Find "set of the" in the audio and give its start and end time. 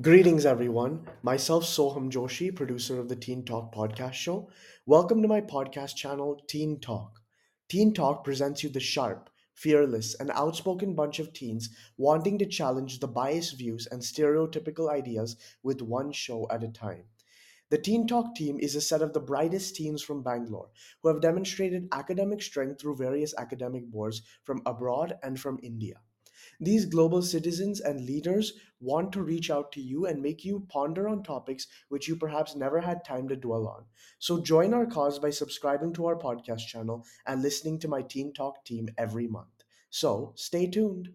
18.80-19.20